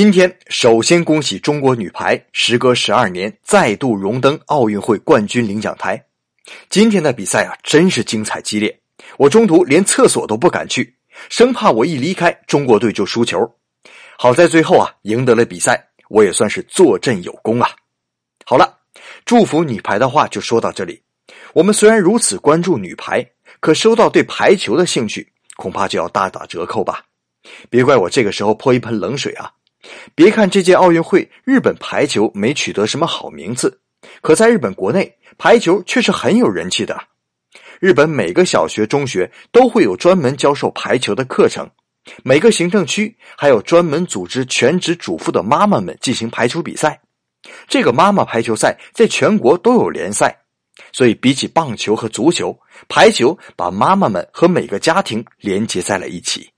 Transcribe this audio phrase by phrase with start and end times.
[0.00, 6.02] 今天首先恭喜中国女排，时隔十二年再度荣登奥运会冠军领奖台。
[6.70, 8.80] 今天的比赛啊，真是精彩激烈，
[9.18, 10.94] 我中途连厕所都不敢去，
[11.28, 13.38] 生怕我一离开中国队就输球。
[14.16, 17.68] 好在最后啊，赢得了比赛，我也算是坐镇有功啊。
[18.46, 18.78] 好了，
[19.26, 21.02] 祝福女排的话就说到这里。
[21.52, 23.22] 我们虽然如此关注女排，
[23.60, 27.04] 可收到对排球的兴趣，恐怕就要大打折扣吧。
[27.68, 29.52] 别怪我这个时候泼一盆冷水啊。
[30.14, 33.80] 别看这届奥运会日本排球没取得什么好名次，
[34.20, 37.00] 可在日本国内排球却是很有人气的。
[37.80, 41.68] 日本每个小学、中学都会有专门教授排球的课程，
[42.22, 47.00] 每个行政区还有专门组织全职主妇的妈妈们进行排球比赛。
[47.66, 50.36] 这个妈妈排球赛在全国都有联赛，
[50.92, 56.50] 所以比起棒球和足球，排球把妈妈们和每个家庭连接在了一起。